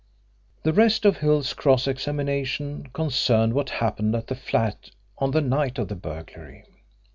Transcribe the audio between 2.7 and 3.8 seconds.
concerned what